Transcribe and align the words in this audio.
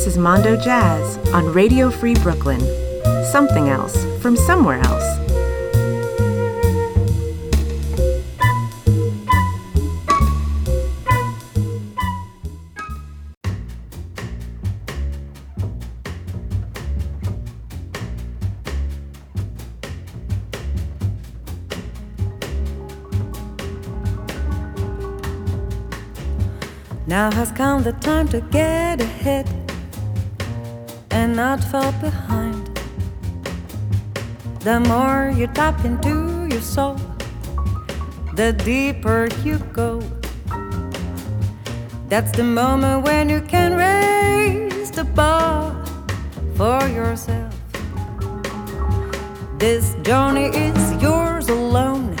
This 0.00 0.14
is 0.14 0.16
Mondo 0.16 0.56
Jazz 0.56 1.18
on 1.34 1.52
Radio 1.52 1.90
Free 1.90 2.14
Brooklyn. 2.14 2.58
Something 3.22 3.68
else 3.68 4.02
from 4.22 4.34
somewhere 4.34 4.78
else. 4.78 5.04
Now 27.06 27.30
has 27.32 27.52
come 27.52 27.82
the 27.82 27.92
time 28.00 28.28
to 28.28 28.40
get 28.40 29.02
ahead 29.02 29.59
not 31.34 31.62
fall 31.64 31.92
behind. 31.92 32.66
The 34.60 34.80
more 34.80 35.32
you 35.34 35.46
tap 35.46 35.84
into 35.84 36.46
your 36.50 36.60
soul, 36.60 36.96
the 38.34 38.52
deeper 38.52 39.28
you 39.44 39.58
go. 39.72 40.02
That's 42.08 42.32
the 42.32 42.42
moment 42.42 43.04
when 43.04 43.28
you 43.28 43.40
can 43.40 43.76
raise 43.76 44.90
the 44.90 45.04
bar 45.04 45.74
for 46.56 46.86
yourself. 46.88 47.54
This 49.58 49.94
journey 50.02 50.46
is 50.46 51.02
yours 51.02 51.48
alone, 51.48 52.16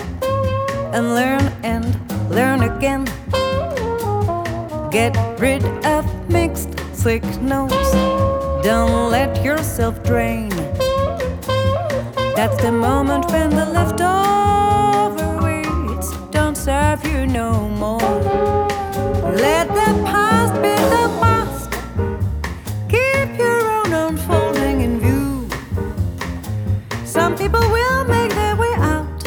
and 0.92 1.14
learn 1.14 1.44
and 1.62 1.84
learn 2.30 2.62
again. 2.62 3.04
Get 4.90 5.16
rid 5.40 5.64
of 5.84 6.04
mixed 6.28 6.78
signals. 6.94 8.29
Don't 8.62 9.10
let 9.10 9.42
yourself 9.42 10.02
drain. 10.02 10.50
That's 12.36 12.60
the 12.60 12.70
moment 12.70 13.24
when 13.32 13.48
the 13.48 13.64
leftover 13.64 15.42
weights 15.42 16.14
don't 16.30 16.54
serve 16.54 17.02
you 17.06 17.26
no 17.26 17.68
more. 17.68 18.20
Let 19.32 19.66
the 19.68 19.90
past 20.04 20.54
be 20.60 20.74
the 20.94 21.06
past. 21.22 21.70
Keep 22.90 23.38
your 23.38 23.62
own 23.78 23.92
unfolding 23.94 24.82
in 24.82 25.00
view. 25.00 25.48
Some 27.06 27.36
people 27.36 27.60
will 27.60 28.04
make 28.04 28.30
their 28.34 28.56
way 28.56 28.74
out, 28.76 29.24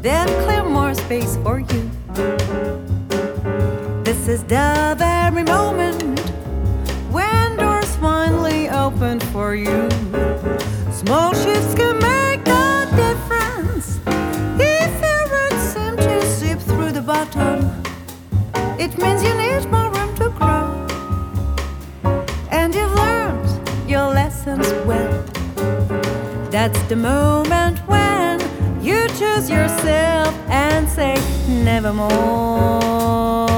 then 0.00 0.28
clear 0.44 0.62
more 0.62 0.94
space 0.94 1.36
for 1.42 1.58
you. 1.58 1.90
This 4.04 4.28
is 4.28 4.44
the 4.44 4.94
you. 9.54 9.88
Small 10.92 11.34
shifts 11.34 11.74
can 11.74 11.98
make 11.98 12.46
a 12.46 12.86
difference. 13.02 13.98
If 14.58 14.92
your 15.06 15.22
roots 15.34 15.64
seem 15.74 15.96
to 15.96 16.26
seep 16.26 16.58
through 16.58 16.92
the 16.92 17.02
bottom, 17.02 17.58
it 18.78 18.96
means 18.98 19.22
you 19.22 19.34
need 19.34 19.70
more 19.70 19.90
room 19.90 20.14
to 20.16 20.30
grow. 20.38 20.68
And 22.50 22.74
you've 22.74 22.94
learned 22.94 23.48
your 23.88 24.08
lessons 24.08 24.66
well. 24.86 25.22
That's 26.50 26.80
the 26.88 26.96
moment 26.96 27.78
when 27.88 28.40
you 28.82 29.08
choose 29.18 29.50
yourself 29.50 30.34
and 30.48 30.88
say, 30.88 31.14
nevermore. 31.48 33.53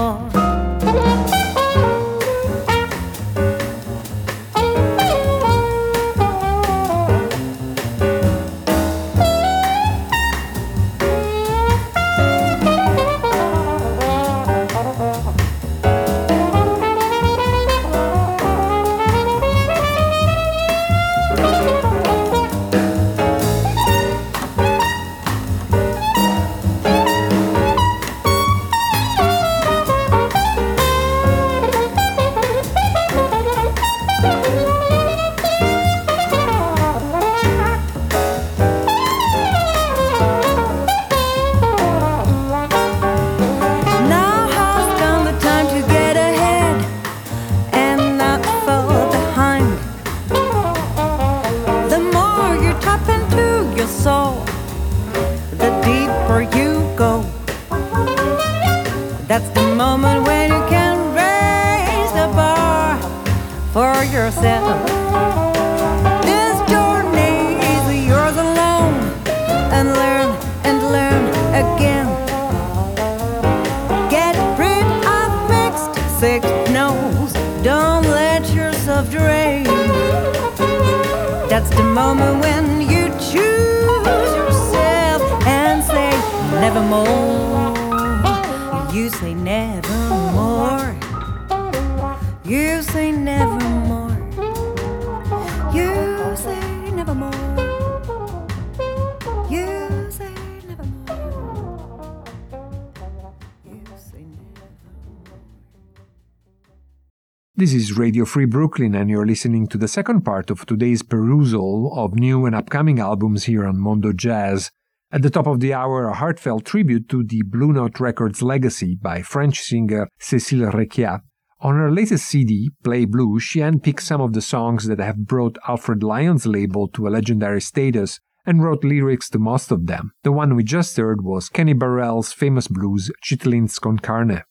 Radio 107.99 108.25
Free 108.25 108.45
Brooklyn, 108.45 108.95
and 108.95 109.09
you're 109.09 109.27
listening 109.27 109.67
to 109.69 109.79
the 109.79 109.89
second 109.89 110.23
part 110.23 110.51
of 110.51 110.67
today's 110.67 111.03
perusal 111.03 111.93
of 111.97 112.15
new 112.15 112.47
and 112.47 112.55
upcoming 112.55 112.99
albums 112.99 113.45
here 113.45 113.67
on 113.67 113.79
Mondo 113.79 114.13
Jazz. 114.13 114.71
At 115.11 115.23
the 115.23 115.31
top 115.31 115.47
of 115.47 115.61
the 115.61 115.73
hour, 115.73 116.07
a 116.07 116.15
heartfelt 116.15 116.65
tribute 116.65 117.09
to 117.09 117.23
the 117.23 117.43
Blue 117.43 117.73
Note 117.73 118.01
Records 118.01 118.43
legacy 118.43 118.97
by 119.01 119.23
French 119.23 119.61
singer 119.61 120.09
Cécile 120.21 120.73
Recchia. 120.73 121.21
On 121.61 121.77
her 121.77 121.91
latest 121.91 122.27
CD, 122.27 122.71
Play 122.83 123.05
Blue, 123.05 123.39
she 123.41 123.61
handpicked 123.61 124.01
some 124.01 124.21
of 124.21 124.33
the 124.33 124.43
songs 124.43 124.87
that 124.87 125.01
have 125.01 125.27
brought 125.27 125.59
Alfred 125.67 126.03
Lion's 126.03 126.47
label 126.47 126.89
to 126.89 127.07
a 127.07 127.11
legendary 127.11 127.61
status 127.61 128.21
and 128.45 128.63
wrote 128.63 128.85
lyrics 128.85 129.29
to 129.31 129.39
most 129.39 129.71
of 129.71 129.87
them. 129.87 130.13
The 130.23 130.33
one 130.33 130.55
we 130.55 130.65
just 130.65 130.97
heard 130.97 131.23
was 131.23 131.49
Kenny 131.49 131.73
Burrell's 131.73 132.33
famous 132.33 132.69
blues 132.69 133.11
Chitlins 133.25 133.81
con 133.81 133.99
carne. 133.99 134.43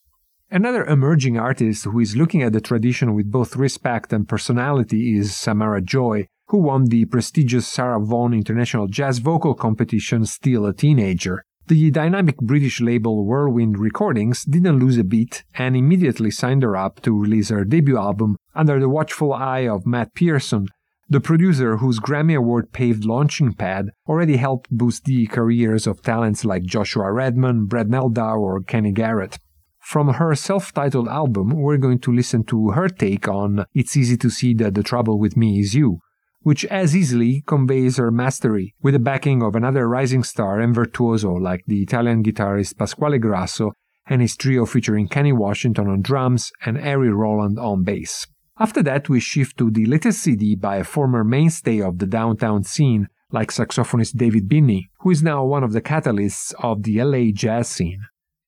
Another 0.52 0.86
emerging 0.86 1.40
artist 1.40 1.86
who 1.86 2.00
is 2.00 2.16
looking 2.16 2.44
at 2.44 2.54
the 2.54 2.62
tradition 2.62 3.16
with 3.16 3.32
both 3.32 3.56
respect 3.56 4.14
and 4.14 4.28
personality 4.28 5.18
is 5.18 5.36
Samara 5.36 5.82
Joy, 5.82 6.28
who 6.50 6.60
won 6.60 6.86
the 6.86 7.06
prestigious 7.06 7.68
Sarah 7.68 8.00
Vaughan 8.00 8.32
International 8.32 8.86
Jazz 8.88 9.18
Vocal 9.18 9.56
Competition 9.56 10.24
still 10.26 10.68
a 10.68 10.74
teenager. 10.74 11.44
The 11.66 11.90
dynamic 11.90 12.38
British 12.38 12.80
label 12.80 13.26
Whirlwind 13.26 13.80
Recordings 13.80 14.46
didn't 14.46 14.78
lose 14.78 15.00
a 15.00 15.04
beat 15.04 15.44
and 15.56 15.76
immediately 15.76 16.30
signed 16.30 16.62
her 16.62 16.78
up 16.78 17.02
to 17.02 17.20
release 17.20 17.50
her 17.50 17.66
debut 17.66 17.98
album 17.98 18.38
under 18.54 18.80
the 18.80 18.88
watchful 18.88 19.34
eye 19.34 19.68
of 19.68 19.88
Matt 19.88 20.14
Pearson, 20.14 20.68
the 21.10 21.20
producer 21.20 21.78
whose 21.78 22.00
Grammy 22.00 22.38
Award 22.38 22.72
paved 22.72 23.04
launching 23.04 23.54
pad 23.54 23.90
already 24.08 24.38
helped 24.38 24.70
boost 24.70 25.06
the 25.06 25.26
careers 25.26 25.88
of 25.88 26.04
talents 26.04 26.46
like 26.46 26.64
Joshua 26.64 27.12
Redman, 27.12 27.66
Brad 27.66 27.90
Mehldau, 27.90 28.38
or 28.38 28.62
Kenny 28.62 28.92
Garrett. 28.92 29.40
From 29.86 30.14
her 30.14 30.34
self 30.34 30.74
titled 30.74 31.08
album, 31.08 31.52
we're 31.52 31.78
going 31.78 32.00
to 32.00 32.12
listen 32.12 32.44
to 32.46 32.72
her 32.72 32.90
take 32.90 33.28
on 33.28 33.68
It's 33.76 33.96
Easy 33.96 34.18
to 34.18 34.32
See 34.32 34.56
That 34.56 34.74
the 34.74 34.82
Trouble 34.82 35.20
with 35.20 35.38
Me 35.38 35.60
Is 35.60 35.76
You, 35.76 36.00
which 36.42 36.66
as 36.66 36.96
easily 36.96 37.44
conveys 37.46 37.98
her 37.98 38.10
mastery, 38.10 38.74
with 38.82 38.96
the 38.96 39.00
backing 39.00 39.44
of 39.44 39.56
another 39.56 39.88
rising 39.88 40.24
star 40.24 40.60
and 40.60 40.74
virtuoso 40.74 41.34
like 41.34 41.62
the 41.68 41.84
Italian 41.84 42.24
guitarist 42.24 42.80
Pasquale 42.80 43.20
Grasso 43.20 43.74
and 44.08 44.24
his 44.24 44.36
trio 44.36 44.66
featuring 44.66 45.08
Kenny 45.08 45.32
Washington 45.32 45.88
on 45.88 46.02
drums 46.02 46.52
and 46.66 46.80
Ari 46.80 47.12
Roland 47.12 47.60
on 47.60 47.84
bass. 47.84 48.26
After 48.58 48.82
that, 48.82 49.08
we 49.08 49.20
shift 49.20 49.56
to 49.60 49.70
the 49.70 49.86
latest 49.86 50.24
CD 50.24 50.56
by 50.56 50.78
a 50.78 50.84
former 50.84 51.24
mainstay 51.24 51.80
of 51.80 52.00
the 52.00 52.08
downtown 52.08 52.64
scene, 52.64 53.08
like 53.32 53.52
saxophonist 53.52 54.18
David 54.18 54.50
Binney, 54.50 54.90
who 55.02 55.12
is 55.12 55.22
now 55.22 55.46
one 55.46 55.64
of 55.64 55.74
the 55.74 55.82
catalysts 55.82 56.56
of 56.58 56.82
the 56.82 57.04
LA 57.04 57.32
jazz 57.32 57.70
scene. 57.70 58.02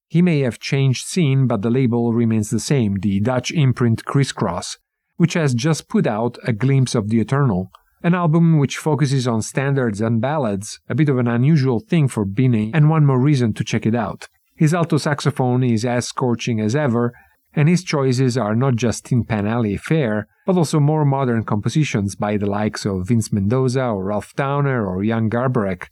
He 0.08 0.22
may 0.22 0.40
have 0.40 0.60
changed 0.60 1.06
scene, 1.06 1.48
but 1.48 1.62
the 1.62 1.70
label 1.70 2.14
remains 2.14 2.50
the 2.50 2.60
same, 2.60 2.96
the 3.02 3.20
Dutch 3.20 3.52
imprint 3.52 4.06
Criss 4.06 4.32
Cross, 4.32 4.78
which 5.18 5.34
has 5.34 5.54
just 5.54 5.90
put 5.90 6.08
out 6.08 6.38
A 6.46 6.54
Glimpse 6.54 6.96
of 6.96 7.10
the 7.10 7.20
Eternal, 7.20 7.70
an 8.04 8.14
album 8.14 8.58
which 8.58 8.78
focuses 8.78 9.28
on 9.28 9.42
standards 9.42 10.00
and 10.00 10.22
ballads, 10.22 10.80
a 10.88 10.96
bit 10.96 11.10
of 11.10 11.18
an 11.18 11.28
unusual 11.28 11.80
thing 11.82 12.08
for 12.08 12.24
Binney, 12.24 12.72
and 12.74 12.90
one 12.90 13.06
more 13.06 13.20
reason 13.20 13.54
to 13.54 13.64
check 13.64 13.86
it 13.86 13.96
out. 13.96 14.30
His 14.56 14.74
alto 14.74 14.98
saxophone 14.98 15.64
is 15.64 15.84
as 15.84 16.08
scorching 16.08 16.62
as 16.62 16.76
ever, 16.76 17.14
and 17.54 17.68
his 17.68 17.84
choices 17.84 18.38
are 18.38 18.56
not 18.56 18.76
just 18.76 19.06
Tin 19.06 19.24
Pan 19.26 19.46
Alley 19.46 19.78
fare, 19.78 20.28
but 20.46 20.56
also 20.56 20.80
more 20.80 21.04
modern 21.04 21.44
compositions 21.44 22.16
by 22.16 22.38
the 22.38 22.46
likes 22.46 22.86
of 22.86 23.08
Vince 23.08 23.34
Mendoza 23.34 23.84
or 23.84 24.06
Ralph 24.06 24.34
Towner 24.36 24.88
or 24.88 25.04
Jan 25.04 25.30
Garbarek, 25.30 25.88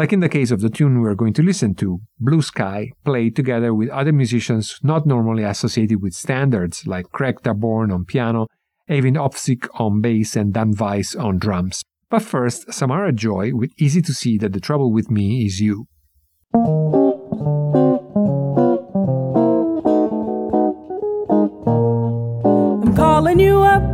like 0.00 0.14
in 0.14 0.20
the 0.20 0.30
case 0.30 0.50
of 0.50 0.62
the 0.62 0.70
tune 0.70 1.02
we're 1.02 1.14
going 1.14 1.34
to 1.34 1.42
listen 1.42 1.74
to, 1.74 2.00
Blue 2.18 2.40
Sky, 2.40 2.90
played 3.04 3.36
together 3.36 3.74
with 3.74 3.90
other 3.90 4.14
musicians 4.14 4.78
not 4.82 5.04
normally 5.04 5.42
associated 5.42 6.00
with 6.00 6.14
standards, 6.14 6.86
like 6.86 7.12
Craig 7.12 7.36
Taborn 7.42 7.92
on 7.92 8.06
piano, 8.06 8.46
Eivind 8.88 9.18
Opsvik 9.18 9.68
on 9.74 10.00
bass, 10.00 10.36
and 10.36 10.54
Dan 10.54 10.72
Weiss 10.74 11.14
on 11.14 11.38
drums. 11.38 11.82
But 12.08 12.22
first, 12.22 12.72
Samara 12.72 13.12
Joy 13.12 13.50
with 13.52 13.72
Easy 13.76 14.00
to 14.00 14.14
See 14.14 14.38
That 14.38 14.54
the 14.54 14.60
Trouble 14.60 14.90
with 14.90 15.10
Me 15.10 15.44
Is 15.44 15.60
You. 15.60 15.86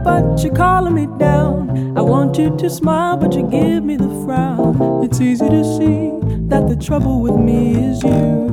But 0.06 0.40
you're 0.44 0.54
calling 0.54 0.94
me 0.94 1.06
down. 1.18 1.98
I 1.98 2.00
want 2.00 2.38
you 2.38 2.56
to 2.58 2.70
smile, 2.70 3.16
but 3.16 3.34
you 3.34 3.42
give 3.42 3.82
me 3.82 3.96
the 3.96 4.08
frown. 4.24 5.04
It's 5.04 5.20
easy 5.20 5.48
to 5.48 5.64
see 5.64 6.12
that 6.46 6.68
the 6.68 6.76
trouble 6.76 7.20
with 7.20 7.34
me 7.34 7.74
is 7.74 8.04
you. 8.04 8.46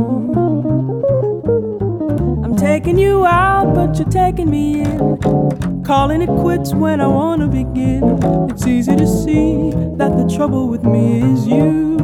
I'm 2.43 2.55
taking 2.55 2.97
you 2.97 3.23
out, 3.27 3.75
but 3.75 3.99
you're 3.99 4.09
taking 4.09 4.49
me 4.49 4.81
in. 4.81 5.83
Calling 5.83 6.23
it 6.23 6.29
quits 6.41 6.73
when 6.73 6.99
I 6.99 7.07
wanna 7.07 7.47
begin. 7.47 8.01
It's 8.49 8.65
easy 8.65 8.95
to 8.95 9.05
see 9.05 9.69
that 9.99 10.17
the 10.17 10.27
trouble 10.35 10.67
with 10.67 10.83
me 10.83 11.21
is 11.33 11.47
you. 11.47 11.99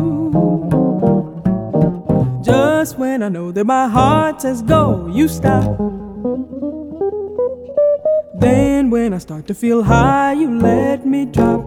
Just 2.44 3.00
when 3.00 3.24
I 3.24 3.30
know 3.30 3.52
that 3.52 3.66
my 3.66 3.88
heart 3.88 4.44
says 4.44 4.62
go, 4.62 5.10
you 5.12 5.28
stop. 5.28 5.99
Then 8.40 8.90
when 8.90 9.14
I 9.14 9.18
start 9.18 9.48
to 9.48 9.54
feel 9.54 9.84
high, 9.84 10.34
you 10.34 10.60
let 10.60 11.06
me 11.06 11.26
drop 11.26 11.62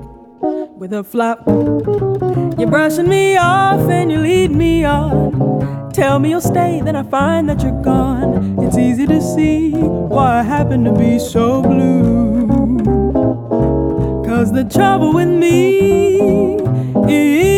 with 0.77 0.93
a 0.93 1.05
flop. 1.05 1.47
You're 1.47 2.71
brushing 2.71 3.09
me 3.09 3.37
off 3.37 3.89
and 3.91 4.11
you 4.11 4.19
lead 4.19 4.51
me 4.51 4.85
on. 4.85 5.93
Tell 5.93 6.19
me 6.19 6.31
you'll 6.31 6.41
stay, 6.41 6.81
then 6.83 6.97
I 6.97 7.03
find 7.03 7.49
that 7.51 7.63
you're 7.63 7.83
gone. 7.83 8.59
It's 8.65 8.79
easy 8.79 9.07
to 9.07 9.21
see 9.21 9.71
why 9.73 10.41
I 10.41 10.43
happen 10.43 10.85
to 10.85 10.93
be 10.93 11.19
so 11.19 11.63
blue. 11.63 12.49
Cause 14.25 14.51
the 14.53 14.65
trouble 14.65 15.13
with 15.13 15.29
me 15.29 16.57
is 17.07 17.52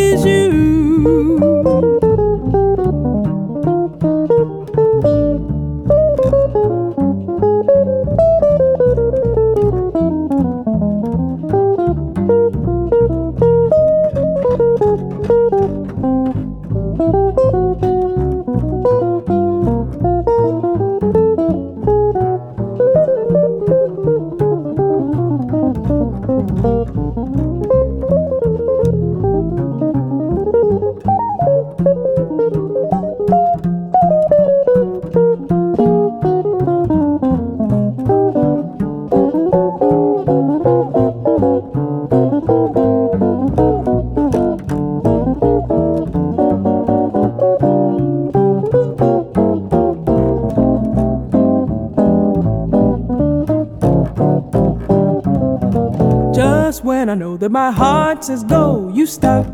my 57.54 57.70
heart 57.70 58.24
says 58.24 58.42
go, 58.42 58.90
you 58.92 59.06
stop. 59.06 59.46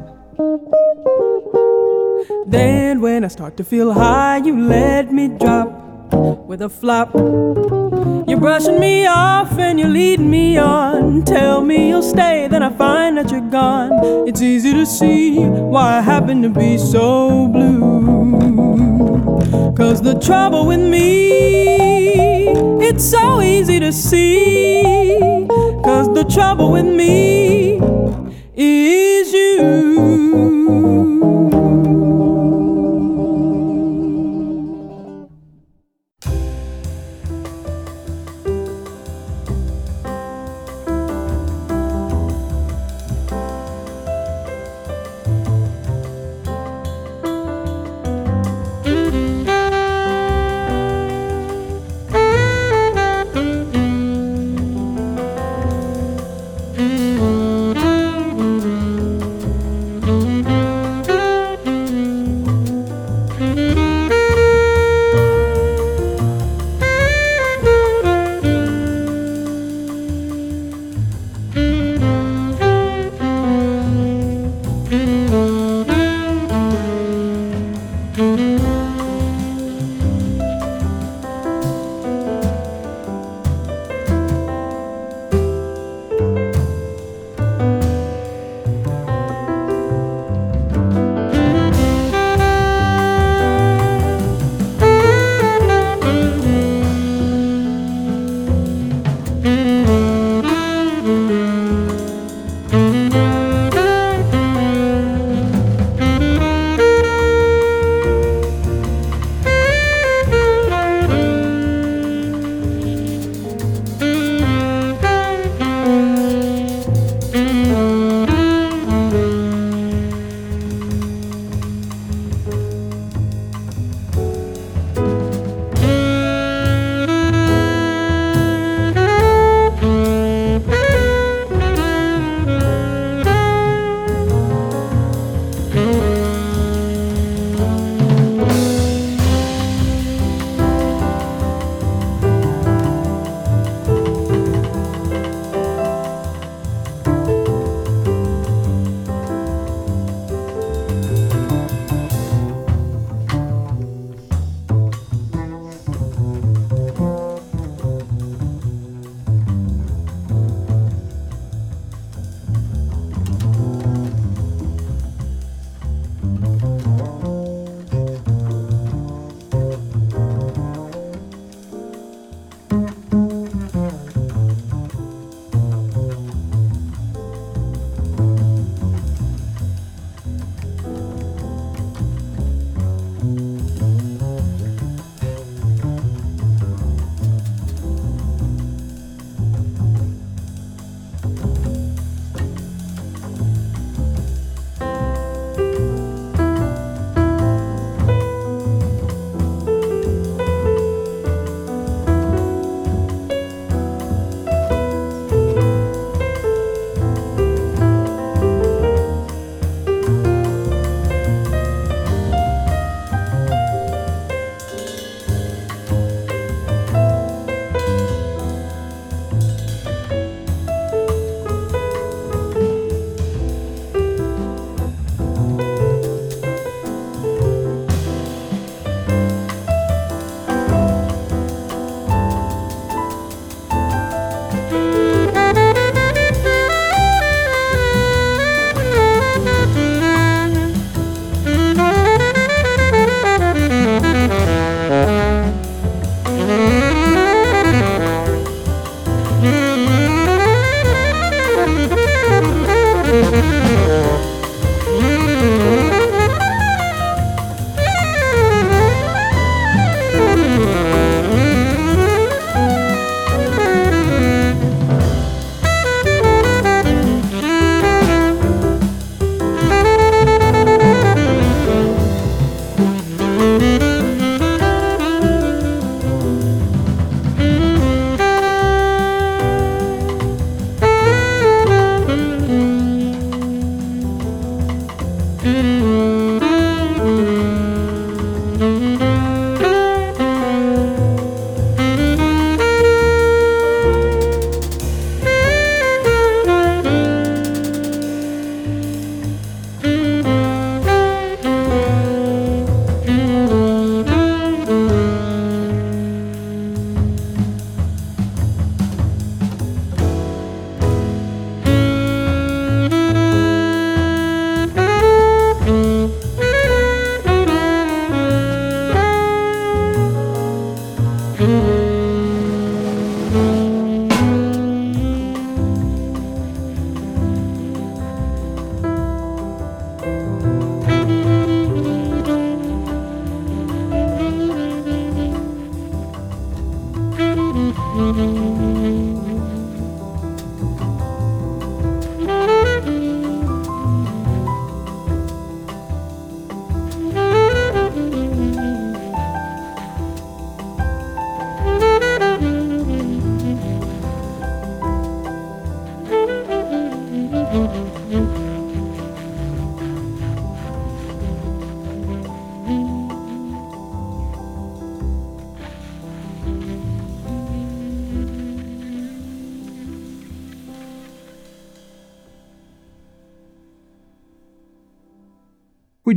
Then 2.46 3.02
when 3.02 3.24
I 3.24 3.28
start 3.28 3.58
to 3.58 3.64
feel 3.64 3.92
high, 3.92 4.38
you 4.38 4.58
let 4.58 5.12
me 5.12 5.28
drop 5.28 5.68
with 6.48 6.62
a 6.62 6.70
flop. 6.70 7.14
You're 8.26 8.40
brushing 8.40 8.80
me 8.80 9.04
off 9.04 9.52
and 9.58 9.78
you're 9.78 9.90
leading 9.90 10.30
me 10.30 10.56
on. 10.56 11.26
Tell 11.26 11.60
me 11.60 11.88
you'll 11.90 12.02
stay, 12.02 12.48
then 12.48 12.62
I 12.62 12.70
find 12.70 13.18
that 13.18 13.30
you're 13.30 13.50
gone. 13.50 13.92
It's 14.26 14.40
easy 14.40 14.72
to 14.72 14.86
see 14.86 15.38
why 15.44 15.98
I 15.98 16.00
happen 16.00 16.40
to 16.40 16.48
be 16.48 16.78
so 16.78 17.48
blue. 17.48 19.20
Cause 19.76 20.00
the 20.00 20.18
trouble 20.18 20.64
with 20.64 20.80
me, 20.80 22.48
it's 22.80 23.04
so 23.04 23.42
easy 23.42 23.78
to 23.78 23.92
see. 23.92 25.39
The 26.12 26.24
trouble 26.24 26.72
with 26.72 26.86
me 26.86 27.80
is 28.56 29.32
you. 29.32 30.49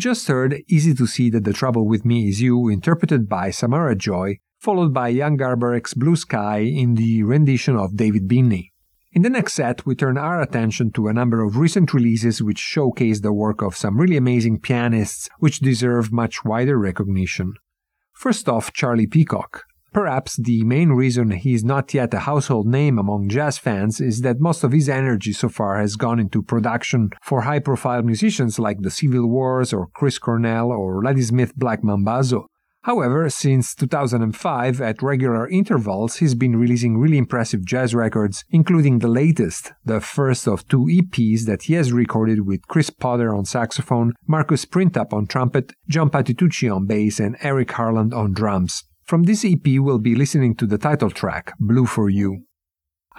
Just 0.03 0.27
heard 0.27 0.61
Easy 0.67 0.93
to 0.93 1.07
See 1.07 1.29
That 1.29 1.45
the 1.45 1.53
Trouble 1.53 1.87
with 1.87 2.03
Me 2.03 2.27
Is 2.27 2.41
You, 2.41 2.67
interpreted 2.67 3.29
by 3.29 3.51
Samara 3.51 3.95
Joy, 3.95 4.39
followed 4.59 4.93
by 4.93 5.13
Jan 5.13 5.37
Garbarek's 5.37 5.93
Blue 5.93 6.17
Sky 6.17 6.57
in 6.57 6.95
the 6.95 7.23
rendition 7.23 7.77
of 7.77 7.95
David 7.95 8.27
Binney. 8.27 8.73
In 9.13 9.21
the 9.21 9.29
next 9.29 9.53
set, 9.53 9.85
we 9.85 9.95
turn 9.95 10.17
our 10.17 10.41
attention 10.41 10.91
to 10.91 11.07
a 11.07 11.13
number 11.13 11.41
of 11.41 11.55
recent 11.55 11.93
releases 11.93 12.43
which 12.43 12.59
showcase 12.59 13.21
the 13.21 13.31
work 13.31 13.61
of 13.61 13.77
some 13.77 13.97
really 13.97 14.17
amazing 14.17 14.59
pianists 14.59 15.29
which 15.39 15.61
deserve 15.61 16.11
much 16.11 16.43
wider 16.43 16.77
recognition. 16.77 17.53
First 18.11 18.49
off, 18.49 18.73
Charlie 18.73 19.07
Peacock. 19.07 19.63
Perhaps 19.93 20.37
the 20.37 20.63
main 20.63 20.89
reason 20.89 21.29
he 21.29 21.53
is 21.53 21.63
not 21.63 21.93
yet 21.93 22.15
a 22.15 22.21
household 22.21 22.65
name 22.65 22.97
among 22.97 23.29
jazz 23.29 23.59
fans 23.59 24.01
is 24.01 24.21
that 24.21 24.39
most 24.39 24.63
of 24.63 24.71
his 24.71 24.89
energy 24.89 25.31
so 25.31 25.49
far 25.49 25.79
has 25.79 25.95
gone 25.95 26.19
into 26.19 26.41
production 26.41 27.11
for 27.21 27.41
high 27.41 27.59
profile 27.59 28.01
musicians 28.01 28.57
like 28.57 28.81
the 28.81 28.89
Civil 28.89 29.29
Wars 29.29 29.71
or 29.71 29.89
Chris 29.93 30.17
Cornell 30.17 30.71
or 30.71 31.03
Ladysmith 31.03 31.55
Black 31.55 31.83
Mambazo. 31.83 32.45
However, 32.85 33.29
since 33.29 33.75
2005, 33.75 34.81
at 34.81 35.03
regular 35.03 35.47
intervals, 35.47 36.17
he's 36.17 36.33
been 36.33 36.55
releasing 36.55 36.97
really 36.97 37.19
impressive 37.19 37.63
jazz 37.63 37.93
records, 37.93 38.43
including 38.49 38.97
the 38.97 39.07
latest, 39.07 39.73
the 39.85 40.01
first 40.01 40.47
of 40.47 40.67
two 40.67 40.85
EPs 40.85 41.45
that 41.45 41.63
he 41.63 41.75
has 41.75 41.93
recorded 41.93 42.47
with 42.47 42.67
Chris 42.67 42.89
Potter 42.89 43.33
on 43.33 43.45
saxophone, 43.45 44.13
Marcus 44.27 44.65
Printup 44.65 45.13
on 45.13 45.27
trumpet, 45.27 45.71
John 45.87 46.09
Patitucci 46.09 46.75
on 46.75 46.87
bass, 46.87 47.19
and 47.19 47.37
Eric 47.41 47.71
Harland 47.71 48.11
on 48.11 48.33
drums. 48.33 48.83
From 49.05 49.23
this 49.23 49.43
EP, 49.43 49.65
we'll 49.65 49.99
be 49.99 50.15
listening 50.15 50.55
to 50.55 50.65
the 50.65 50.77
title 50.77 51.09
track, 51.09 51.53
Blue 51.59 51.85
for 51.85 52.09
You. 52.09 52.45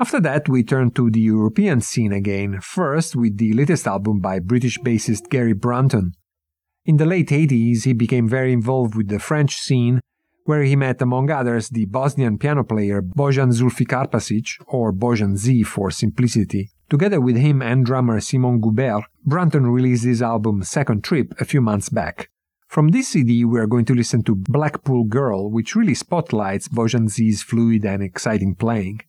After 0.00 0.18
that, 0.20 0.48
we 0.48 0.62
turn 0.62 0.90
to 0.92 1.10
the 1.10 1.20
European 1.20 1.82
scene 1.82 2.12
again, 2.12 2.58
first 2.60 3.14
with 3.14 3.36
the 3.36 3.52
latest 3.52 3.86
album 3.86 4.18
by 4.18 4.38
British 4.38 4.78
bassist 4.78 5.28
Gary 5.28 5.52
Brunton. 5.52 6.12
In 6.86 6.96
the 6.96 7.06
late 7.06 7.28
80s, 7.28 7.84
he 7.84 7.92
became 7.92 8.28
very 8.28 8.52
involved 8.52 8.94
with 8.94 9.08
the 9.08 9.18
French 9.18 9.56
scene, 9.56 10.00
where 10.44 10.62
he 10.62 10.74
met, 10.74 11.02
among 11.02 11.30
others, 11.30 11.68
the 11.68 11.84
Bosnian 11.84 12.38
piano 12.38 12.64
player 12.64 13.02
Bojan 13.02 13.52
Zulfikarpasic, 13.52 14.64
or 14.66 14.92
Bojan 14.92 15.36
Z 15.36 15.62
for 15.64 15.90
simplicity. 15.90 16.70
Together 16.88 17.20
with 17.20 17.36
him 17.36 17.62
and 17.62 17.84
drummer 17.84 18.20
Simon 18.20 18.60
Goubert, 18.60 19.04
Brunton 19.24 19.66
released 19.66 20.04
his 20.04 20.22
album 20.22 20.62
Second 20.62 21.04
Trip 21.04 21.34
a 21.38 21.44
few 21.44 21.60
months 21.60 21.88
back. 21.88 22.30
From 22.74 22.88
this 22.88 23.06
CD, 23.06 23.44
we 23.44 23.60
are 23.60 23.68
going 23.68 23.84
to 23.84 23.94
listen 23.94 24.24
to 24.24 24.34
Blackpool 24.34 25.04
Girl, 25.04 25.48
which 25.48 25.76
really 25.76 25.94
spotlights 25.94 26.66
Bojan 26.66 27.08
Z's 27.08 27.40
fluid 27.40 27.84
and 27.84 28.02
exciting 28.02 28.56
playing. 28.56 29.02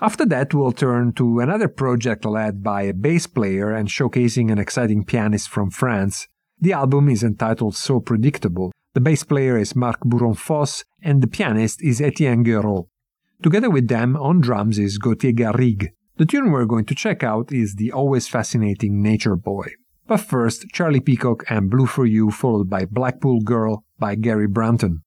After 0.00 0.24
that, 0.26 0.54
we'll 0.54 0.70
turn 0.70 1.12
to 1.14 1.40
another 1.40 1.66
project 1.66 2.24
led 2.24 2.62
by 2.62 2.82
a 2.82 2.94
bass 2.94 3.26
player 3.26 3.72
and 3.72 3.88
showcasing 3.88 4.52
an 4.52 4.58
exciting 4.58 5.04
pianist 5.04 5.48
from 5.48 5.72
France. 5.72 6.28
The 6.60 6.72
album 6.72 7.08
is 7.08 7.24
entitled 7.24 7.74
So 7.74 7.98
Predictable. 7.98 8.70
The 8.94 9.00
bass 9.00 9.24
player 9.24 9.58
is 9.58 9.74
Marc 9.74 9.98
Buronfosse 10.04 10.84
and 11.02 11.20
the 11.20 11.26
pianist 11.26 11.82
is 11.82 12.00
Etienne 12.00 12.44
Gueraud. 12.44 12.86
Together 13.42 13.70
with 13.70 13.88
them, 13.88 14.16
on 14.18 14.40
drums 14.40 14.78
is 14.78 14.98
Gauthier 14.98 15.32
Garrigue. 15.32 15.88
The 16.18 16.26
tune 16.26 16.52
we're 16.52 16.64
going 16.64 16.84
to 16.84 16.94
check 16.94 17.24
out 17.24 17.50
is 17.50 17.74
the 17.74 17.90
always 17.90 18.28
fascinating 18.28 19.02
Nature 19.02 19.34
Boy. 19.34 19.72
But 20.10 20.22
first, 20.22 20.66
Charlie 20.72 20.98
Peacock 20.98 21.44
and 21.48 21.70
Blue 21.70 21.86
for 21.86 22.04
You, 22.04 22.32
followed 22.32 22.68
by 22.68 22.84
Blackpool 22.84 23.42
Girl 23.42 23.84
by 24.00 24.16
Gary 24.16 24.48
Brunton. 24.48 25.04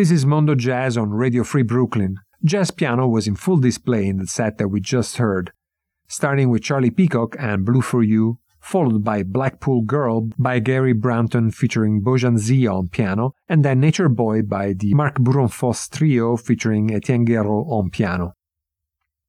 This 0.00 0.10
is 0.10 0.24
Mondo 0.24 0.54
Jazz 0.54 0.96
on 0.96 1.10
Radio 1.10 1.44
Free 1.44 1.62
Brooklyn. 1.62 2.20
Jazz 2.42 2.70
piano 2.70 3.06
was 3.06 3.28
in 3.28 3.36
full 3.36 3.58
display 3.58 4.06
in 4.06 4.16
the 4.16 4.26
set 4.26 4.56
that 4.56 4.68
we 4.68 4.80
just 4.80 5.18
heard, 5.18 5.52
starting 6.08 6.48
with 6.48 6.62
Charlie 6.62 6.90
Peacock 6.90 7.36
and 7.38 7.66
Blue 7.66 7.82
for 7.82 8.02
You, 8.02 8.38
followed 8.58 9.04
by 9.04 9.22
Blackpool 9.22 9.82
Girl 9.82 10.30
by 10.38 10.58
Gary 10.58 10.94
Brunton 10.94 11.50
featuring 11.50 12.00
Bojan 12.00 12.38
Z 12.38 12.66
on 12.66 12.88
piano, 12.88 13.34
and 13.46 13.62
then 13.62 13.78
Nature 13.80 14.08
Boy 14.08 14.40
by 14.40 14.72
the 14.72 14.94
Marc 14.94 15.16
Buronfosse 15.16 15.90
trio 15.90 16.38
featuring 16.38 16.90
Etienne 16.90 17.26
Guerrot 17.26 17.66
on 17.68 17.90
piano. 17.90 18.32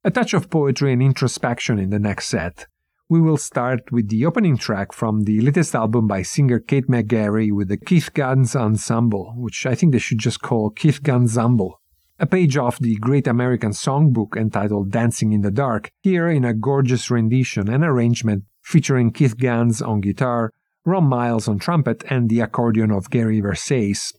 A 0.04 0.10
touch 0.10 0.32
of 0.32 0.48
poetry 0.48 0.94
and 0.94 1.02
introspection 1.02 1.78
in 1.78 1.90
the 1.90 1.98
next 1.98 2.28
set. 2.28 2.66
We 3.12 3.20
will 3.20 3.36
start 3.36 3.92
with 3.92 4.08
the 4.08 4.24
opening 4.24 4.56
track 4.56 4.94
from 4.94 5.24
the 5.24 5.42
latest 5.42 5.74
album 5.74 6.08
by 6.08 6.22
singer 6.22 6.58
Kate 6.58 6.88
McGarry 6.88 7.52
with 7.52 7.68
the 7.68 7.76
Keith 7.76 8.14
Ganz 8.14 8.56
Ensemble, 8.56 9.34
which 9.36 9.66
I 9.66 9.74
think 9.74 9.92
they 9.92 9.98
should 9.98 10.18
just 10.18 10.40
call 10.40 10.70
Keith 10.70 11.02
Ganzemble 11.02 11.72
a 12.18 12.24
page 12.24 12.56
off 12.56 12.78
the 12.78 12.96
Great 12.96 13.26
American 13.26 13.72
Songbook 13.72 14.34
entitled 14.34 14.90
Dancing 14.90 15.34
in 15.34 15.42
the 15.42 15.50
Dark, 15.50 15.90
here 16.00 16.26
in 16.26 16.42
a 16.42 16.54
gorgeous 16.54 17.10
rendition 17.10 17.68
and 17.68 17.84
arrangement 17.84 18.44
featuring 18.62 19.12
Keith 19.12 19.36
Ganz 19.36 19.82
on 19.82 20.00
guitar, 20.00 20.50
Ron 20.86 21.04
Miles 21.04 21.48
on 21.48 21.58
trumpet, 21.58 22.04
and 22.08 22.30
the 22.30 22.40
accordion 22.40 22.90
of 22.90 23.10
Gary 23.10 23.42
Versace. 23.42 24.14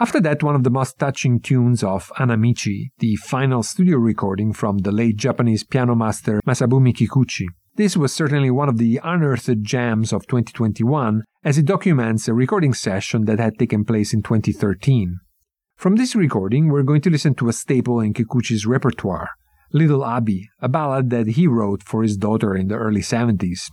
After 0.00 0.20
that, 0.20 0.42
one 0.42 0.54
of 0.54 0.64
the 0.64 0.70
most 0.70 0.98
touching 0.98 1.38
tunes 1.38 1.82
of 1.82 2.10
Hanamichi, 2.16 2.92
the 2.98 3.16
final 3.16 3.62
studio 3.62 3.98
recording 3.98 4.54
from 4.54 4.78
the 4.78 4.92
late 4.92 5.16
Japanese 5.16 5.64
piano 5.64 5.94
master 5.94 6.40
Masabumi 6.46 6.94
Kikuchi. 6.94 7.44
This 7.78 7.96
was 7.96 8.12
certainly 8.12 8.50
one 8.50 8.68
of 8.68 8.78
the 8.78 8.98
unearthed 9.04 9.62
gems 9.62 10.12
of 10.12 10.26
2021, 10.26 11.22
as 11.44 11.58
it 11.58 11.64
documents 11.64 12.26
a 12.26 12.34
recording 12.34 12.74
session 12.74 13.24
that 13.26 13.38
had 13.38 13.56
taken 13.56 13.84
place 13.84 14.12
in 14.12 14.20
2013. 14.20 15.20
From 15.76 15.94
this 15.94 16.16
recording, 16.16 16.70
we're 16.70 16.82
going 16.82 17.02
to 17.02 17.10
listen 17.10 17.36
to 17.36 17.48
a 17.48 17.52
staple 17.52 18.00
in 18.00 18.14
Kikuchi's 18.14 18.66
repertoire, 18.66 19.28
Little 19.72 20.04
Abby, 20.04 20.48
a 20.58 20.68
ballad 20.68 21.10
that 21.10 21.28
he 21.28 21.46
wrote 21.46 21.84
for 21.84 22.02
his 22.02 22.16
daughter 22.16 22.52
in 22.52 22.66
the 22.66 22.74
early 22.74 23.00
70s. 23.00 23.70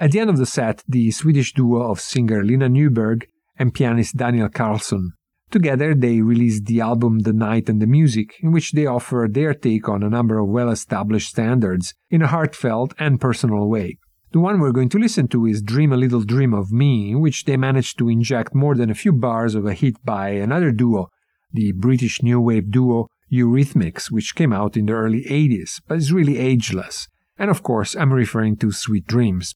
At 0.00 0.10
the 0.10 0.18
end 0.18 0.30
of 0.30 0.38
the 0.38 0.44
set, 0.44 0.82
the 0.88 1.12
Swedish 1.12 1.52
duo 1.52 1.88
of 1.92 2.00
singer 2.00 2.42
Lina 2.42 2.68
Nyberg 2.68 3.26
and 3.56 3.72
pianist 3.72 4.16
Daniel 4.16 4.48
Karlsson. 4.48 5.10
Together, 5.50 5.94
they 5.94 6.20
released 6.20 6.66
the 6.66 6.80
album 6.80 7.20
The 7.20 7.32
Night 7.32 7.68
and 7.68 7.80
the 7.80 7.86
Music, 7.86 8.34
in 8.42 8.52
which 8.52 8.72
they 8.72 8.84
offer 8.84 9.26
their 9.30 9.54
take 9.54 9.88
on 9.88 10.02
a 10.02 10.10
number 10.10 10.38
of 10.38 10.48
well 10.48 10.68
established 10.68 11.30
standards 11.30 11.94
in 12.10 12.20
a 12.20 12.26
heartfelt 12.26 12.92
and 12.98 13.20
personal 13.20 13.66
way. 13.68 13.98
The 14.32 14.40
one 14.40 14.60
we're 14.60 14.72
going 14.72 14.90
to 14.90 14.98
listen 14.98 15.26
to 15.28 15.46
is 15.46 15.62
Dream 15.62 15.90
a 15.90 15.96
Little 15.96 16.20
Dream 16.22 16.52
of 16.52 16.70
Me, 16.70 17.12
in 17.12 17.20
which 17.20 17.44
they 17.44 17.56
managed 17.56 17.98
to 17.98 18.10
inject 18.10 18.54
more 18.54 18.74
than 18.74 18.90
a 18.90 18.94
few 18.94 19.12
bars 19.12 19.54
of 19.54 19.64
a 19.64 19.72
hit 19.72 19.96
by 20.04 20.30
another 20.30 20.70
duo, 20.70 21.08
the 21.50 21.72
British 21.72 22.22
new 22.22 22.38
wave 22.38 22.70
duo 22.70 23.06
Eurythmics, 23.32 24.10
which 24.10 24.34
came 24.34 24.52
out 24.52 24.76
in 24.76 24.84
the 24.84 24.92
early 24.92 25.24
80s, 25.24 25.80
but 25.88 25.96
is 25.96 26.12
really 26.12 26.36
ageless. 26.36 27.08
And 27.38 27.50
of 27.50 27.62
course, 27.62 27.96
I'm 27.96 28.12
referring 28.12 28.56
to 28.58 28.70
Sweet 28.70 29.06
Dreams. 29.06 29.54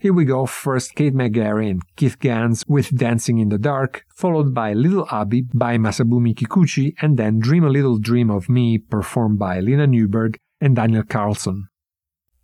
Here 0.00 0.12
we 0.12 0.24
go, 0.24 0.46
first 0.46 0.94
Kate 0.94 1.12
McGarry 1.12 1.68
and 1.68 1.82
Keith 1.96 2.20
Ganz 2.20 2.64
with 2.68 2.96
Dancing 2.96 3.38
in 3.38 3.48
the 3.48 3.58
Dark, 3.58 4.04
followed 4.14 4.54
by 4.54 4.72
Little 4.72 5.04
Abby 5.10 5.42
by 5.52 5.76
Masabumi 5.76 6.36
Kikuchi, 6.36 6.94
and 7.02 7.16
then 7.16 7.40
Dream 7.40 7.64
a 7.64 7.68
Little 7.68 7.98
Dream 7.98 8.30
of 8.30 8.48
Me 8.48 8.78
performed 8.78 9.40
by 9.40 9.58
Lina 9.58 9.88
Nyberg 9.88 10.36
and 10.60 10.76
Daniel 10.76 11.02
Karlsson. 11.02 11.64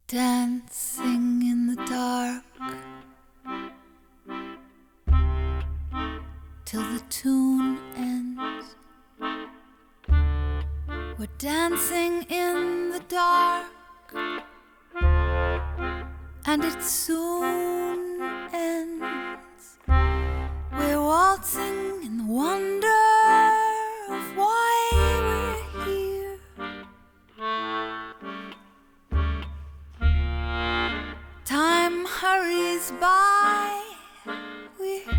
Dancing 0.08 1.42
in 1.42 1.68
the 1.68 1.76
dark 1.86 2.42
till 6.64 6.82
the 6.82 7.04
tune 7.08 7.78
ends. 7.96 8.74
We're 11.16 11.28
dancing 11.38 12.24
in 12.28 12.90
the 12.90 13.00
dark, 13.08 13.70
and 16.46 16.64
it 16.64 16.82
soon 16.82 18.20
ends. 18.52 19.78
We're 20.72 21.00
waltzing 21.00 22.02
in 22.04 22.28
wonder 22.28 22.86
of 24.10 24.36
why 24.36 24.90
we're 24.92 25.84
here. 25.84 26.38
Time 31.44 32.04
hurries 32.04 32.92
by. 33.00 33.82
We're 34.78 35.10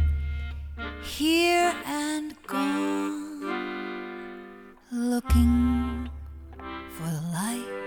here 1.01 1.73
and 1.85 2.35
gone, 2.45 3.41
looking 4.91 6.09
for 6.91 7.09
the 7.09 7.21
light 7.33 7.84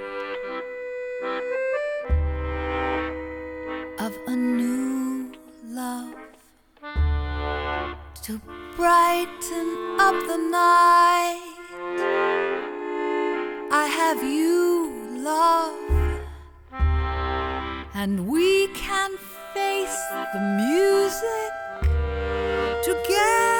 to 8.29 8.39
brighten 8.77 9.97
up 9.99 10.15
the 10.27 10.37
night. 10.37 11.41
I 13.73 13.87
have 13.87 14.23
you, 14.23 14.93
love 15.25 15.89
and 17.95 18.29
we 18.29 18.69
can 18.75 19.17
face 19.55 19.99
the 20.33 20.41
music 20.61 21.53
together. 22.85 23.58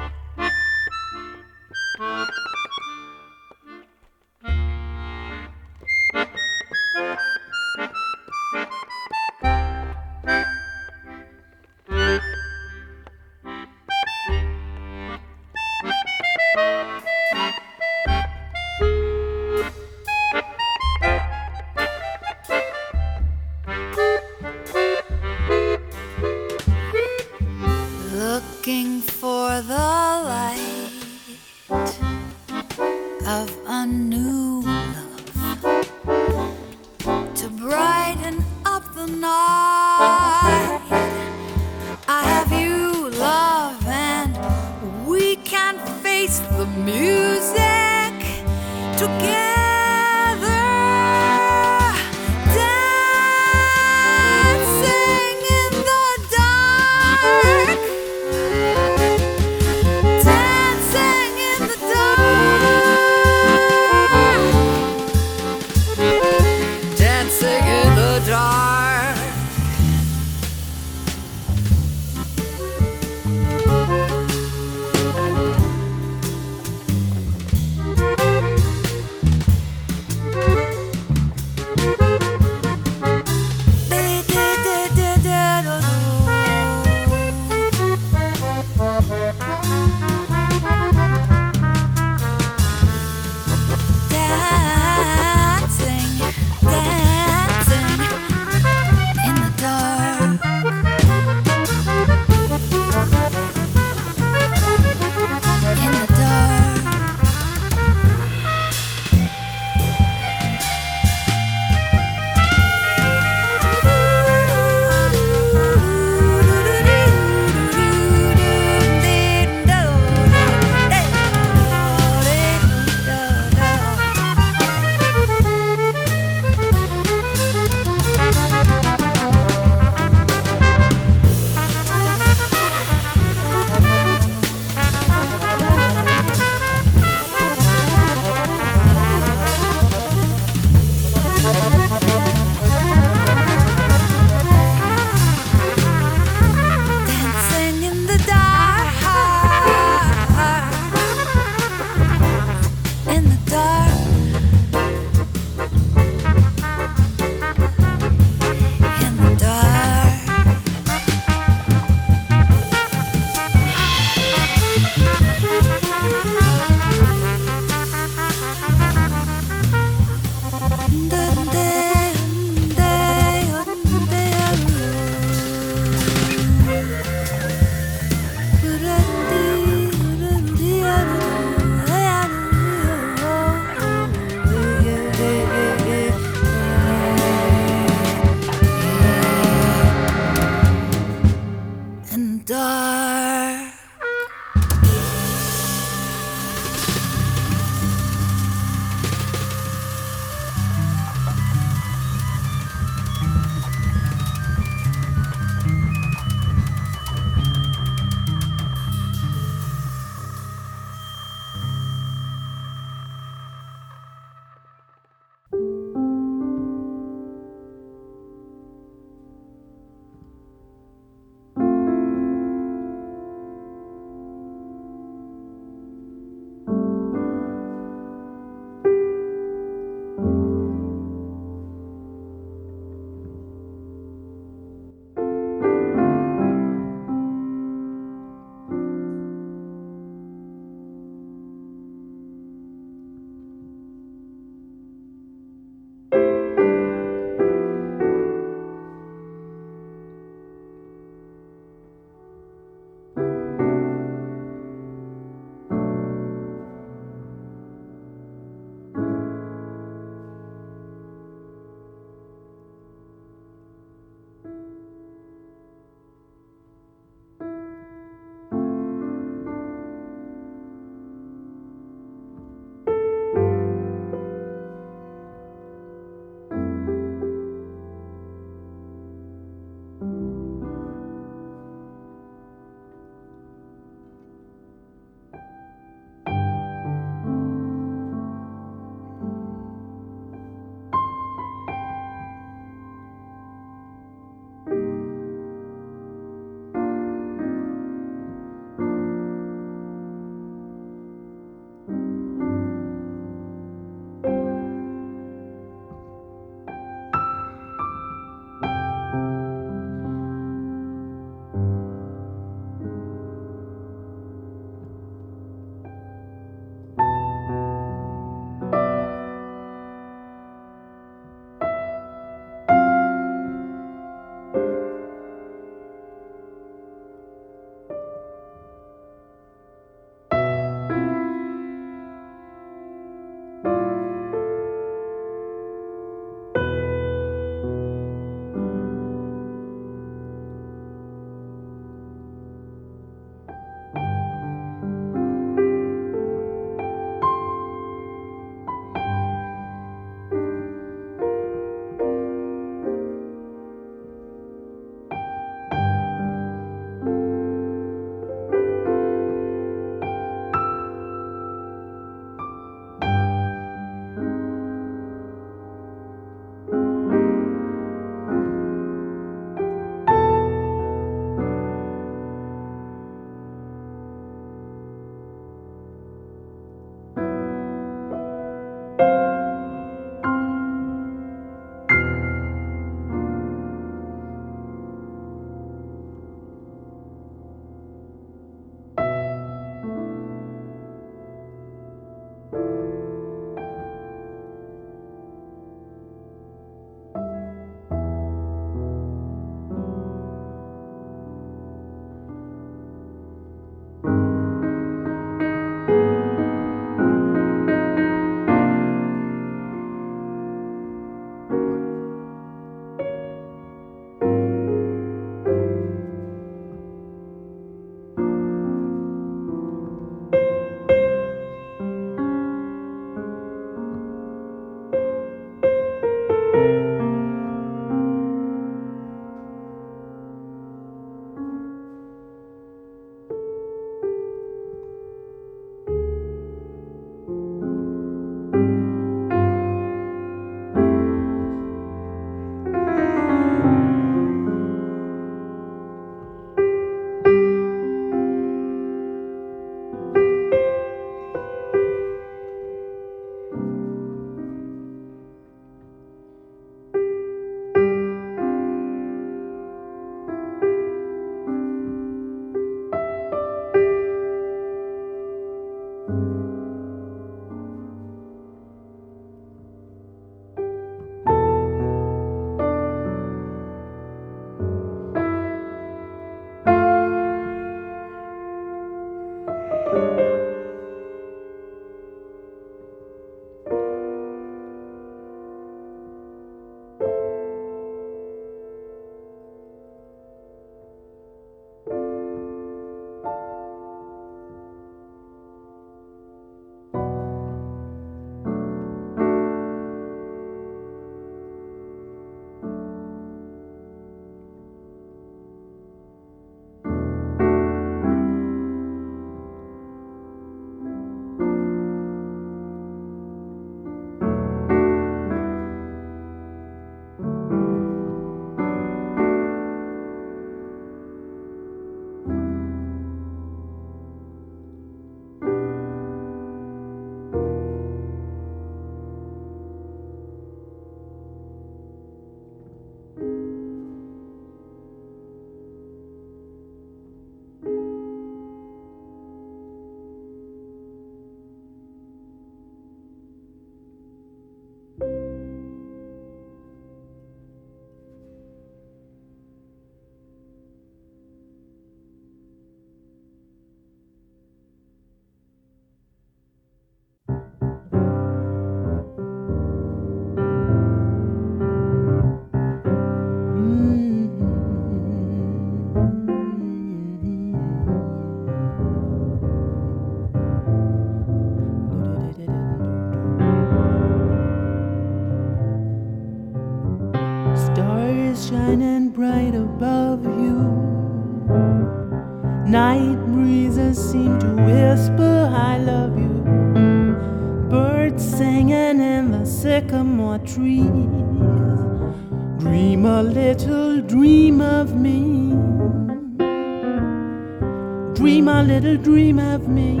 Dream 599.06 599.38
of 599.38 599.68
me. 599.68 600.00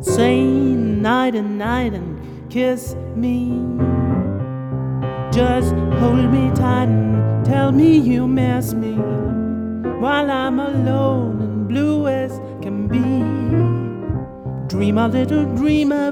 Say 0.00 0.42
night 0.42 1.34
and 1.34 1.58
night 1.58 1.92
and 1.92 2.10
kiss 2.50 2.96
me. 3.14 3.60
Just 5.30 5.74
hold 6.00 6.32
me 6.32 6.50
tight 6.54 6.88
and 6.88 7.44
tell 7.44 7.72
me 7.72 7.98
you 7.98 8.26
miss 8.26 8.72
me 8.72 8.94
while 10.00 10.30
I'm 10.30 10.58
alone 10.60 11.42
and 11.42 11.68
blue 11.68 12.08
as 12.08 12.40
can 12.62 12.88
be. 12.88 13.06
Dream 14.74 14.96
a 14.96 15.08
little 15.08 15.44
dream 15.54 15.92
of 15.92 16.11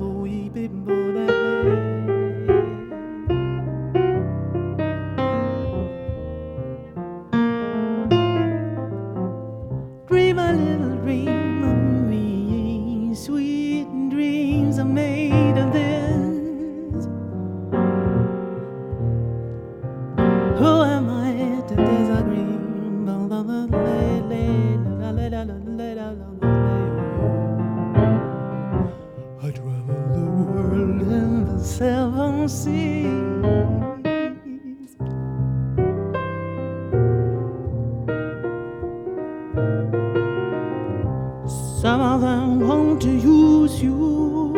Some 41.81 42.01
of 42.01 42.21
them 42.21 42.59
want 42.67 43.01
to 43.01 43.09
use 43.09 43.81
you. 43.81 44.53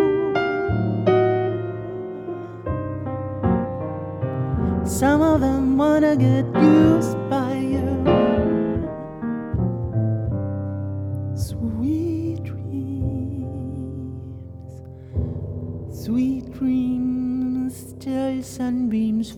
Some 4.85 5.21
of 5.21 5.41
them 5.41 5.77
wanna 5.77 6.15
get 6.15 6.45
used 6.55 7.12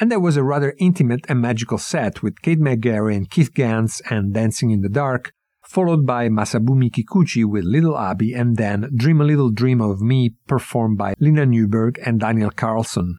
And 0.00 0.10
there 0.10 0.18
was 0.18 0.38
a 0.38 0.42
rather 0.42 0.74
intimate 0.78 1.26
and 1.28 1.42
magical 1.42 1.76
set 1.76 2.22
with 2.22 2.40
Kate 2.40 2.58
McGarry 2.58 3.14
and 3.14 3.30
Keith 3.30 3.52
Ganz 3.52 4.00
and 4.08 4.32
Dancing 4.32 4.70
in 4.70 4.80
the 4.80 4.88
Dark, 4.88 5.34
followed 5.62 6.06
by 6.06 6.30
Masabumi 6.30 6.90
Kikuchi 6.90 7.44
with 7.44 7.64
Little 7.64 7.98
Abby 7.98 8.32
and 8.32 8.56
then 8.56 8.88
Dream 8.96 9.20
a 9.20 9.24
Little 9.24 9.50
Dream 9.50 9.82
of 9.82 10.00
Me 10.00 10.36
performed 10.46 10.96
by 10.96 11.12
Lina 11.20 11.44
Nyberg 11.44 11.98
and 12.02 12.18
Daniel 12.18 12.50
Karlsson. 12.50 13.16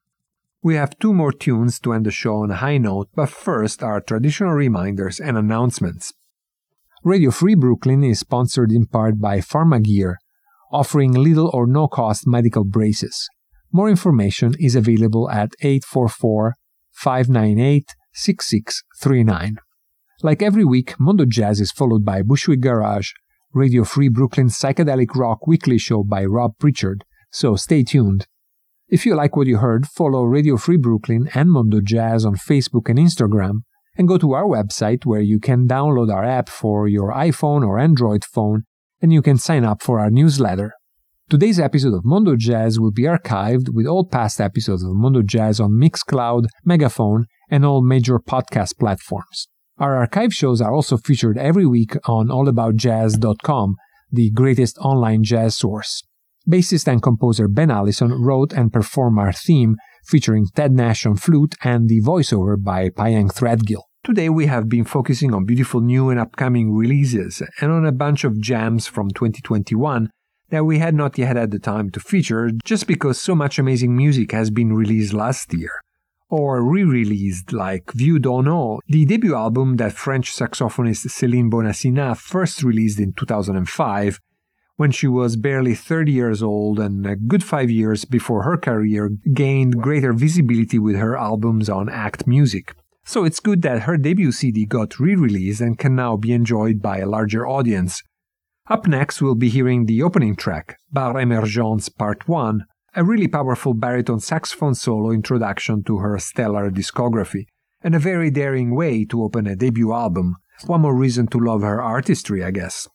We 0.63 0.73
have 0.73 0.97
two 0.97 1.13
more 1.13 1.31
tunes 1.31 1.79
to 1.81 1.93
end 1.93 2.07
the 2.07 2.11
show 2.11 2.37
on 2.37 2.49
a 2.49 2.55
high 2.55 2.79
note, 2.79 3.09
but 3.13 3.29
first 3.29 3.83
our 3.83 4.01
traditional 4.01 4.53
reminders 4.53 5.19
and 5.19 5.37
announcements. 5.37 6.13
Radio 7.03 7.29
Free 7.29 7.55
Brooklyn 7.55 8.03
is 8.03 8.19
sponsored 8.19 8.71
in 8.71 8.87
part 8.87 9.19
by 9.19 9.37
Pharmagear, 9.37 10.15
offering 10.71 11.11
little 11.11 11.51
or 11.53 11.67
no 11.67 11.87
cost 11.87 12.25
medical 12.25 12.63
braces. 12.63 13.29
More 13.71 13.87
information 13.87 14.55
is 14.59 14.75
available 14.75 15.29
at 15.29 15.53
844 15.61 16.55
598 16.91 17.95
6639. 18.13 19.57
Like 20.23 20.41
every 20.41 20.65
week, 20.65 20.93
Mondo 20.99 21.25
Jazz 21.25 21.59
is 21.59 21.71
followed 21.71 22.05
by 22.05 22.21
Bushwick 22.21 22.61
Garage, 22.61 23.11
Radio 23.53 23.83
Free 23.83 24.07
Brooklyn's 24.07 24.57
psychedelic 24.57 25.15
rock 25.15 25.47
weekly 25.47 25.77
show 25.77 26.03
by 26.03 26.23
Rob 26.23 26.51
Pritchard, 26.59 27.03
so 27.31 27.55
stay 27.55 27.83
tuned. 27.83 28.27
If 28.87 29.05
you 29.05 29.15
like 29.15 29.35
what 29.35 29.47
you 29.47 29.57
heard, 29.57 29.87
follow 29.87 30.23
Radio 30.23 30.57
Free 30.57 30.77
Brooklyn 30.77 31.29
and 31.33 31.49
Mondo 31.49 31.81
Jazz 31.81 32.25
on 32.25 32.35
Facebook 32.35 32.89
and 32.89 32.99
Instagram, 32.99 33.61
and 33.97 34.07
go 34.07 34.17
to 34.17 34.33
our 34.33 34.45
website 34.45 35.05
where 35.05 35.21
you 35.21 35.39
can 35.39 35.67
download 35.67 36.13
our 36.13 36.23
app 36.23 36.49
for 36.49 36.87
your 36.87 37.11
iPhone 37.13 37.65
or 37.65 37.79
Android 37.79 38.23
phone, 38.23 38.63
and 39.01 39.11
you 39.11 39.21
can 39.21 39.37
sign 39.37 39.65
up 39.65 39.81
for 39.81 39.99
our 39.99 40.09
newsletter. 40.09 40.73
Today's 41.31 41.61
episode 41.61 41.93
of 41.93 42.03
Mondo 42.03 42.35
Jazz 42.35 42.77
will 42.77 42.91
be 42.91 43.03
archived 43.03 43.69
with 43.73 43.87
all 43.87 44.03
past 44.03 44.41
episodes 44.41 44.83
of 44.83 44.91
Mondo 44.91 45.21
Jazz 45.21 45.61
on 45.61 45.79
Mixcloud, 45.79 46.43
Megaphone, 46.65 47.23
and 47.49 47.65
all 47.65 47.81
major 47.81 48.19
podcast 48.19 48.77
platforms. 48.77 49.47
Our 49.77 49.95
archive 49.95 50.33
shows 50.33 50.59
are 50.59 50.73
also 50.73 50.97
featured 50.97 51.37
every 51.37 51.65
week 51.65 51.95
on 52.03 52.27
allaboutjazz.com, 52.27 53.77
the 54.11 54.29
greatest 54.31 54.77
online 54.79 55.23
jazz 55.23 55.55
source. 55.55 56.03
Bassist 56.45 56.91
and 56.91 57.01
composer 57.01 57.47
Ben 57.47 57.71
Allison 57.71 58.11
wrote 58.11 58.51
and 58.51 58.73
performed 58.73 59.17
our 59.17 59.31
theme 59.31 59.77
featuring 60.05 60.47
Ted 60.53 60.73
Nash 60.73 61.05
on 61.05 61.15
flute 61.15 61.55
and 61.63 61.87
the 61.87 62.01
voiceover 62.01 62.61
by 62.61 62.89
Pyeng 62.89 63.33
Threadgill. 63.33 63.83
Today 64.03 64.27
we 64.27 64.47
have 64.47 64.67
been 64.67 64.83
focusing 64.83 65.33
on 65.33 65.45
beautiful 65.45 65.79
new 65.79 66.09
and 66.09 66.19
upcoming 66.19 66.73
releases 66.73 67.41
and 67.61 67.71
on 67.71 67.85
a 67.85 67.93
bunch 67.93 68.25
of 68.25 68.41
jams 68.41 68.85
from 68.85 69.11
2021 69.11 70.09
that 70.51 70.65
we 70.65 70.79
had 70.79 70.93
not 70.93 71.17
yet 71.17 71.35
had 71.35 71.51
the 71.51 71.59
time 71.59 71.89
to 71.89 71.99
feature 71.99 72.51
just 72.63 72.85
because 72.85 73.19
so 73.19 73.33
much 73.33 73.57
amazing 73.57 73.95
music 73.95 74.31
has 74.31 74.49
been 74.51 74.73
released 74.73 75.13
last 75.13 75.53
year. 75.53 75.71
or 76.29 76.63
re 76.63 76.83
released 76.83 77.51
like 77.51 77.91
Vue 77.93 78.17
d'en 78.17 78.45
haut, 78.45 78.81
the 78.87 79.05
debut 79.05 79.35
album 79.35 79.75
that 79.75 79.91
French 79.91 80.31
saxophonist 80.33 81.05
Céline 81.07 81.49
Bonacina 81.51 82.15
first 82.15 82.63
released 82.63 82.99
in 83.01 83.11
2005 83.11 84.17
when 84.77 84.91
she 84.91 85.07
was 85.07 85.35
barely 85.35 85.75
30 85.75 86.11
years 86.11 86.41
old 86.41 86.79
and 86.79 87.05
a 87.05 87.15
good 87.17 87.43
five 87.43 87.69
years 87.69 88.05
before 88.05 88.43
her 88.43 88.57
career 88.57 89.11
gained 89.33 89.81
greater 89.81 90.13
visibility 90.13 90.79
with 90.79 90.95
her 90.95 91.17
albums 91.17 91.69
on 91.69 91.89
Act 91.89 92.25
Music. 92.25 92.73
So 93.03 93.25
it's 93.25 93.41
good 93.41 93.61
that 93.63 93.81
her 93.81 93.97
debut 93.97 94.31
CD 94.31 94.65
got 94.65 94.99
re 94.99 95.15
released 95.15 95.59
and 95.61 95.77
can 95.77 95.95
now 95.95 96.15
be 96.15 96.31
enjoyed 96.31 96.81
by 96.81 96.99
a 96.99 97.09
larger 97.09 97.45
audience. 97.45 98.01
Up 98.71 98.87
next, 98.87 99.21
we'll 99.21 99.35
be 99.35 99.49
hearing 99.49 99.85
the 99.85 100.01
opening 100.01 100.33
track, 100.33 100.77
Bar 100.93 101.19
Emergence 101.19 101.89
Part 101.89 102.29
1, 102.29 102.63
a 102.95 103.03
really 103.03 103.27
powerful 103.27 103.73
baritone 103.73 104.21
saxophone 104.21 104.75
solo 104.75 105.11
introduction 105.11 105.83
to 105.83 105.97
her 105.97 106.17
stellar 106.19 106.71
discography, 106.71 107.47
and 107.81 107.93
a 107.93 107.99
very 107.99 108.31
daring 108.31 108.73
way 108.73 109.03
to 109.03 109.23
open 109.23 109.45
a 109.45 109.57
debut 109.57 109.91
album. 109.91 110.37
One 110.67 110.79
more 110.79 110.95
reason 110.95 111.27
to 111.31 111.37
love 111.37 111.63
her 111.63 111.81
artistry, 111.81 112.45
I 112.45 112.51
guess. 112.51 112.87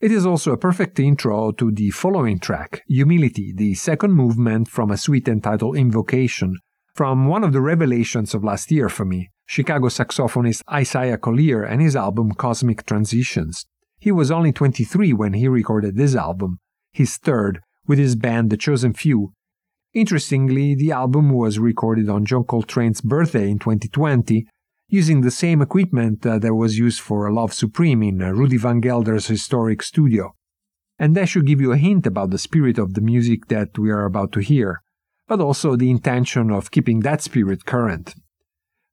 It 0.00 0.10
is 0.10 0.26
also 0.26 0.50
a 0.50 0.56
perfect 0.56 0.98
intro 0.98 1.52
to 1.52 1.70
the 1.70 1.90
following 1.90 2.40
track, 2.40 2.82
Humility, 2.88 3.52
the 3.54 3.74
second 3.74 4.14
movement 4.14 4.66
from 4.66 4.90
a 4.90 4.96
suite 4.96 5.28
entitled 5.28 5.76
Invocation, 5.76 6.56
from 6.96 7.28
one 7.28 7.44
of 7.44 7.52
the 7.52 7.60
revelations 7.60 8.34
of 8.34 8.42
last 8.42 8.72
year 8.72 8.88
for 8.88 9.04
me, 9.04 9.30
Chicago 9.46 9.90
saxophonist 9.90 10.62
Isaiah 10.72 11.18
Collier 11.18 11.62
and 11.62 11.80
his 11.80 11.94
album 11.94 12.32
Cosmic 12.32 12.84
Transitions. 12.84 13.64
He 14.00 14.10
was 14.10 14.30
only 14.30 14.52
23 14.52 15.12
when 15.12 15.34
he 15.34 15.46
recorded 15.46 15.96
this 15.96 16.14
album, 16.14 16.58
his 16.92 17.16
third, 17.16 17.60
with 17.86 17.98
his 17.98 18.16
band 18.16 18.50
The 18.50 18.56
Chosen 18.56 18.94
Few, 18.94 19.32
Interestingly, 19.92 20.76
the 20.76 20.92
album 20.92 21.30
was 21.30 21.58
recorded 21.58 22.08
on 22.08 22.24
John 22.24 22.44
Coltrane's 22.44 23.00
birthday 23.00 23.50
in 23.50 23.58
2020 23.58 24.46
using 24.88 25.20
the 25.20 25.32
same 25.32 25.60
equipment 25.60 26.24
uh, 26.24 26.38
that 26.38 26.54
was 26.54 26.78
used 26.78 27.00
for 27.00 27.30
Love 27.32 27.52
Supreme 27.52 28.00
in 28.04 28.22
uh, 28.22 28.30
Rudy 28.30 28.56
Van 28.56 28.80
Gelder's 28.80 29.26
historic 29.26 29.82
studio. 29.82 30.36
And 30.96 31.16
that 31.16 31.28
should 31.28 31.46
give 31.46 31.60
you 31.60 31.72
a 31.72 31.76
hint 31.76 32.06
about 32.06 32.30
the 32.30 32.38
spirit 32.38 32.78
of 32.78 32.94
the 32.94 33.00
music 33.00 33.46
that 33.46 33.76
we 33.78 33.90
are 33.90 34.04
about 34.04 34.30
to 34.32 34.40
hear, 34.40 34.80
but 35.26 35.40
also 35.40 35.74
the 35.74 35.90
intention 35.90 36.52
of 36.52 36.70
keeping 36.70 37.00
that 37.00 37.20
spirit 37.20 37.64
current. 37.64 38.14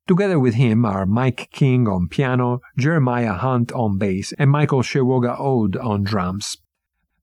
Together 0.08 0.40
with 0.40 0.54
him 0.54 0.86
are 0.86 1.04
Mike 1.04 1.50
King 1.52 1.86
on 1.86 2.08
piano, 2.08 2.62
Jeremiah 2.78 3.34
Hunt 3.34 3.70
on 3.72 3.98
bass, 3.98 4.32
and 4.38 4.50
Michael 4.50 4.80
Shekwoaga 4.80 5.36
Ode 5.38 5.76
on 5.76 6.02
drums. 6.02 6.56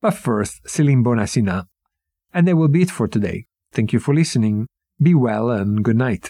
But 0.01 0.11
first, 0.11 0.63
Céline 0.65 1.03
Bonacina. 1.03 1.65
And 2.31 2.47
that 2.47 2.55
will 2.55 2.67
be 2.67 2.83
it 2.83 2.91
for 2.91 3.07
today. 3.07 3.47
Thank 3.73 3.91
you 3.91 3.97
for 3.97 4.13
listening. 4.13 4.67
Be 5.01 5.15
well 5.15 5.49
and 5.49 5.83
good 5.83 5.97
night. 5.97 6.29